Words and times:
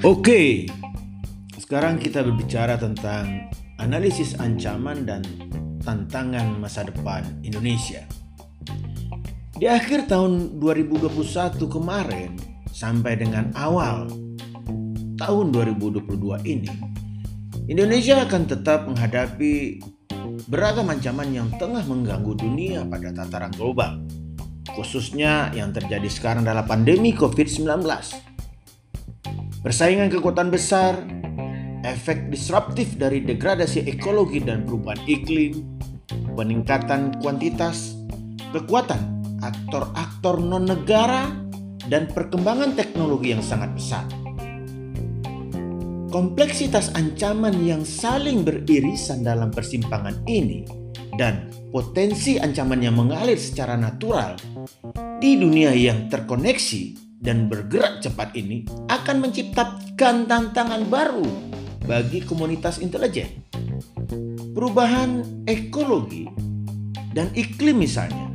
Oke, 0.00 0.64
sekarang 1.60 2.00
kita 2.00 2.24
berbicara 2.24 2.80
tentang 2.80 3.52
analisis 3.76 4.32
ancaman 4.40 5.04
dan 5.04 5.20
tantangan 5.84 6.56
masa 6.56 6.88
depan 6.88 7.20
Indonesia. 7.44 8.08
Di 9.60 9.68
akhir 9.68 10.08
tahun 10.08 10.56
2021 10.56 11.12
kemarin 11.68 12.32
sampai 12.72 13.20
dengan 13.20 13.52
awal 13.52 14.08
tahun 15.20 15.46
2022 15.52 16.48
ini, 16.48 16.72
Indonesia 17.68 18.24
akan 18.24 18.42
tetap 18.48 18.88
menghadapi 18.88 19.84
beragam 20.48 20.88
ancaman 20.88 21.28
yang 21.28 21.52
tengah 21.60 21.84
mengganggu 21.84 22.40
dunia 22.40 22.88
pada 22.88 23.12
tataran 23.12 23.52
global, 23.52 24.00
khususnya 24.74 25.50
yang 25.54 25.74
terjadi 25.74 26.06
sekarang 26.06 26.46
dalam 26.46 26.66
pandemi 26.66 27.14
COVID-19 27.16 27.66
Persaingan 29.60 30.08
kekuatan 30.08 30.48
besar, 30.48 30.96
efek 31.84 32.32
disruptif 32.32 32.96
dari 32.96 33.20
degradasi 33.20 33.84
ekologi 33.84 34.40
dan 34.40 34.64
perubahan 34.64 35.04
iklim, 35.04 35.60
peningkatan 36.32 37.20
kuantitas, 37.20 37.92
kekuatan 38.56 39.20
aktor-aktor 39.44 40.40
non-negara, 40.40 41.28
dan 41.92 42.08
perkembangan 42.08 42.72
teknologi 42.72 43.36
yang 43.36 43.44
sangat 43.44 43.68
besar. 43.76 44.08
Kompleksitas 46.08 46.96
ancaman 46.96 47.60
yang 47.60 47.84
saling 47.84 48.40
beririsan 48.40 49.28
dalam 49.28 49.52
persimpangan 49.52 50.24
ini 50.24 50.64
dan 51.20 51.49
potensi 51.70 52.36
ancaman 52.36 52.82
yang 52.82 52.98
mengalir 52.98 53.38
secara 53.38 53.78
natural 53.78 54.34
di 55.22 55.38
dunia 55.38 55.70
yang 55.70 56.10
terkoneksi 56.10 56.98
dan 57.22 57.46
bergerak 57.46 58.02
cepat 58.02 58.34
ini 58.34 58.66
akan 58.90 59.16
menciptakan 59.22 60.26
tantangan 60.26 60.82
baru 60.90 61.26
bagi 61.86 62.26
komunitas 62.26 62.82
intelijen. 62.82 63.46
Perubahan 64.50 65.44
ekologi 65.46 66.26
dan 67.14 67.30
iklim 67.38 67.80
misalnya. 67.80 68.28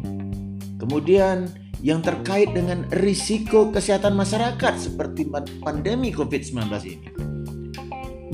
Kemudian 0.79 1.49
yang 1.85 2.01
terkait 2.01 2.49
dengan 2.53 2.87
risiko 2.89 3.69
kesehatan 3.69 4.17
masyarakat 4.17 4.73
seperti 4.79 5.27
pandemi 5.61 6.09
COVID-19 6.09 6.65
ini. 6.87 7.09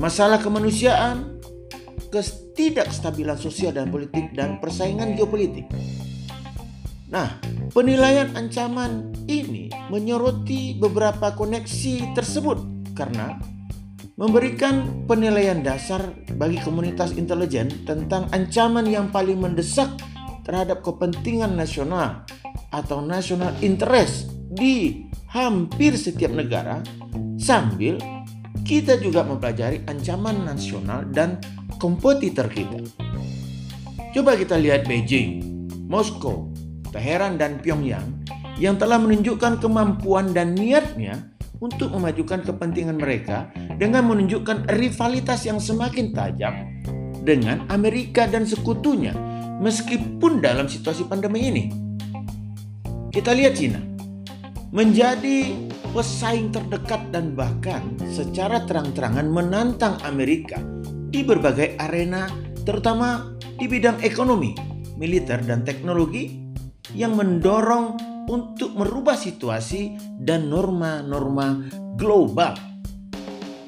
Masalah 0.00 0.40
kemanusiaan, 0.40 1.31
ketidakstabilan 2.12 3.38
sosial 3.40 3.72
dan 3.76 3.88
politik 3.88 4.32
dan 4.36 4.60
persaingan 4.60 5.16
geopolitik. 5.16 5.66
Nah, 7.12 7.36
penilaian 7.76 8.32
ancaman 8.32 9.12
ini 9.28 9.68
menyoroti 9.92 10.80
beberapa 10.80 11.36
koneksi 11.36 12.16
tersebut 12.16 12.58
karena 12.96 13.36
memberikan 14.16 15.04
penilaian 15.08 15.60
dasar 15.60 16.12
bagi 16.36 16.60
komunitas 16.60 17.16
intelijen 17.16 17.68
tentang 17.88 18.28
ancaman 18.32 18.88
yang 18.88 19.08
paling 19.08 19.40
mendesak 19.40 19.88
terhadap 20.44 20.84
kepentingan 20.84 21.52
nasional 21.56 22.24
atau 22.72 23.00
national 23.04 23.52
interest 23.60 24.32
di 24.52 25.04
hampir 25.32 25.96
setiap 25.96 26.32
negara 26.32 26.84
sambil 27.40 27.96
kita 28.72 28.96
juga 28.96 29.20
mempelajari 29.20 29.84
ancaman 29.84 30.48
nasional 30.48 31.04
dan 31.12 31.36
kompetitor 31.76 32.48
kita. 32.48 32.80
Coba 34.16 34.32
kita 34.32 34.56
lihat 34.56 34.88
Beijing, 34.88 35.44
Moskow, 35.92 36.48
Teheran 36.88 37.36
dan 37.36 37.60
Pyongyang 37.60 38.24
yang 38.56 38.80
telah 38.80 38.96
menunjukkan 38.96 39.60
kemampuan 39.60 40.32
dan 40.32 40.56
niatnya 40.56 41.20
untuk 41.60 41.92
memajukan 41.92 42.40
kepentingan 42.48 42.96
mereka 42.96 43.52
dengan 43.76 44.08
menunjukkan 44.08 44.72
rivalitas 44.72 45.44
yang 45.44 45.60
semakin 45.60 46.16
tajam 46.16 46.80
dengan 47.28 47.68
Amerika 47.68 48.24
dan 48.24 48.48
sekutunya 48.48 49.12
meskipun 49.60 50.40
dalam 50.40 50.64
situasi 50.64 51.04
pandemi 51.04 51.52
ini. 51.52 51.64
Kita 53.12 53.36
lihat 53.36 53.52
Cina 53.52 53.84
menjadi 54.72 55.71
pesaing 55.92 56.48
terdekat 56.48 57.12
dan 57.12 57.36
bahkan 57.36 57.84
secara 58.08 58.64
terang-terangan 58.64 59.28
menantang 59.28 60.00
Amerika 60.08 60.56
di 61.12 61.20
berbagai 61.20 61.76
arena 61.76 62.32
terutama 62.64 63.36
di 63.60 63.68
bidang 63.68 64.00
ekonomi, 64.00 64.56
militer 64.96 65.44
dan 65.44 65.62
teknologi 65.62 66.40
yang 66.96 67.12
mendorong 67.14 68.00
untuk 68.26 68.72
merubah 68.72 69.14
situasi 69.14 70.00
dan 70.16 70.48
norma-norma 70.48 71.68
global. 72.00 72.56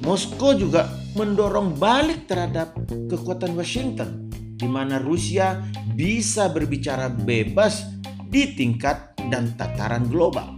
Moskow 0.01 0.57
juga 0.57 0.89
mendorong 1.15 1.77
balik 1.79 2.27
terhadap 2.27 2.75
kekuatan 3.07 3.55
Washington, 3.55 4.27
di 4.57 4.67
mana 4.67 4.99
Rusia 4.99 5.63
bisa 5.95 6.51
berbicara 6.51 7.07
bebas 7.07 7.87
di 8.27 8.51
tingkat 8.57 9.15
dan 9.31 9.55
tataran 9.55 10.11
global, 10.11 10.54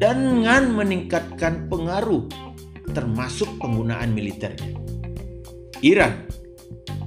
dengan 0.00 0.72
meningkatkan 0.72 1.68
pengaruh, 1.68 2.24
termasuk 2.90 3.48
penggunaan 3.60 4.12
militernya. 4.12 4.76
Iran 5.80 6.28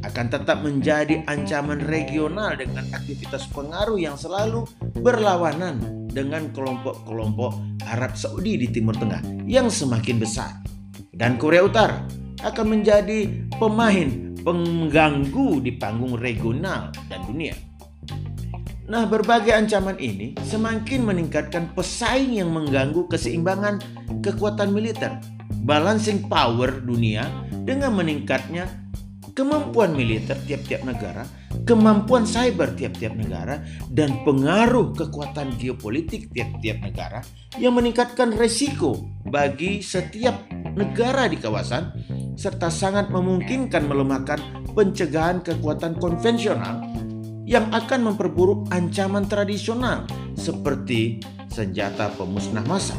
akan 0.03 0.25
tetap 0.27 0.61
menjadi 0.61 1.23
ancaman 1.25 1.79
regional 1.87 2.59
dengan 2.59 2.83
aktivitas 2.91 3.47
pengaruh 3.55 3.95
yang 3.95 4.19
selalu 4.19 4.67
berlawanan 4.99 6.05
dengan 6.11 6.51
kelompok-kelompok 6.51 7.81
Arab 7.87 8.13
Saudi 8.13 8.59
di 8.59 8.67
Timur 8.69 8.93
Tengah 8.99 9.23
yang 9.47 9.71
semakin 9.71 10.19
besar. 10.19 10.51
Dan 11.13 11.39
Korea 11.39 11.63
Utara 11.63 12.03
akan 12.43 12.65
menjadi 12.77 13.47
pemain 13.55 14.35
pengganggu 14.43 15.63
di 15.63 15.71
panggung 15.79 16.19
regional 16.19 16.91
dan 17.07 17.23
dunia. 17.23 17.55
Nah, 18.83 19.07
berbagai 19.07 19.55
ancaman 19.55 19.95
ini 19.95 20.35
semakin 20.43 21.07
meningkatkan 21.07 21.71
pesaing 21.71 22.35
yang 22.35 22.51
mengganggu 22.51 23.07
keseimbangan 23.07 23.79
kekuatan 24.19 24.75
militer, 24.75 25.23
balancing 25.63 26.27
power 26.27 26.83
dunia 26.83 27.23
dengan 27.63 27.95
meningkatnya 27.95 28.67
kemampuan 29.31 29.95
militer 29.95 30.35
tiap-tiap 30.43 30.83
negara, 30.83 31.23
kemampuan 31.63 32.27
cyber 32.27 32.75
tiap-tiap 32.75 33.15
negara, 33.15 33.63
dan 33.87 34.19
pengaruh 34.27 34.91
kekuatan 34.91 35.55
geopolitik 35.55 36.27
tiap-tiap 36.35 36.83
negara 36.83 37.23
yang 37.55 37.79
meningkatkan 37.79 38.35
resiko 38.35 38.99
bagi 39.31 39.79
setiap 39.79 40.43
negara 40.75 41.31
di 41.31 41.39
kawasan, 41.39 41.95
serta 42.35 42.67
sangat 42.67 43.07
memungkinkan 43.07 43.87
melemahkan 43.87 44.67
pencegahan 44.75 45.39
kekuatan 45.39 45.95
konvensional 46.03 47.02
yang 47.43 47.67
akan 47.71 48.11
memperburuk 48.11 48.71
ancaman 48.71 49.27
tradisional 49.27 50.07
seperti 50.35 51.19
senjata 51.51 52.11
pemusnah 52.15 52.63
massal. 52.65 52.97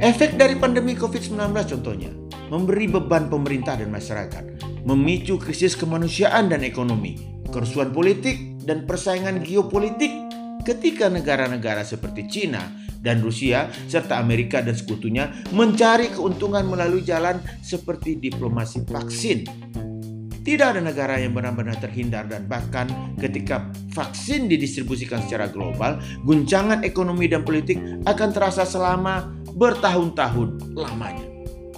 Efek 0.00 0.40
dari 0.40 0.56
pandemi 0.56 0.96
COVID-19 0.96 1.52
contohnya 1.76 2.10
memberi 2.48 2.88
beban 2.88 3.28
pemerintah 3.28 3.76
dan 3.76 3.92
masyarakat, 3.92 4.44
memicu 4.88 5.36
krisis 5.36 5.76
kemanusiaan 5.76 6.48
dan 6.48 6.64
ekonomi, 6.64 7.20
kerusuhan 7.52 7.92
politik, 7.92 8.58
dan 8.64 8.88
persaingan 8.88 9.44
geopolitik 9.44 10.10
ketika 10.64 11.12
negara-negara 11.12 11.84
seperti 11.84 12.28
China 12.28 12.60
dan 13.00 13.24
Rusia 13.24 13.72
serta 13.88 14.20
Amerika 14.20 14.60
dan 14.60 14.76
sekutunya 14.76 15.32
mencari 15.56 16.12
keuntungan 16.12 16.68
melalui 16.68 17.00
jalan 17.00 17.40
seperti 17.64 18.20
diplomasi 18.20 18.84
vaksin. 18.84 19.48
Tidak 20.50 20.66
ada 20.66 20.82
negara 20.82 21.14
yang 21.14 21.30
benar-benar 21.30 21.78
terhindar 21.78 22.26
dan 22.26 22.50
bahkan 22.50 22.90
ketika 23.22 23.70
vaksin 23.94 24.50
didistribusikan 24.50 25.22
secara 25.22 25.46
global, 25.46 26.02
guncangan 26.26 26.82
ekonomi 26.82 27.30
dan 27.30 27.46
politik 27.46 27.78
akan 28.02 28.34
terasa 28.34 28.66
selama 28.66 29.30
bertahun-tahun 29.54 30.74
lamanya. 30.74 31.22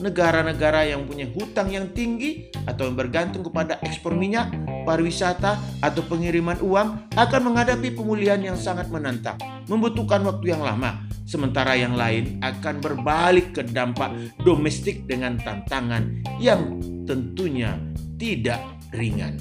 Negara-negara 0.01 0.89
yang 0.89 1.05
punya 1.05 1.29
hutang 1.37 1.69
yang 1.69 1.93
tinggi 1.93 2.49
atau 2.65 2.89
yang 2.89 2.97
bergantung 2.97 3.45
kepada 3.45 3.77
ekspor 3.85 4.17
minyak, 4.17 4.49
pariwisata, 4.89 5.61
atau 5.85 6.01
pengiriman 6.09 6.57
uang 6.65 7.13
akan 7.13 7.41
menghadapi 7.53 7.93
pemulihan 7.93 8.41
yang 8.41 8.57
sangat 8.57 8.89
menantang, 8.89 9.37
membutuhkan 9.69 10.25
waktu 10.25 10.57
yang 10.57 10.65
lama, 10.65 10.97
sementara 11.29 11.77
yang 11.77 11.93
lain 11.93 12.41
akan 12.41 12.81
berbalik 12.81 13.53
ke 13.53 13.69
dampak 13.69 14.17
domestik 14.41 15.05
dengan 15.05 15.37
tantangan 15.45 16.25
yang 16.41 16.81
tentunya 17.05 17.77
tidak 18.23 18.63
ringan. 18.95 19.35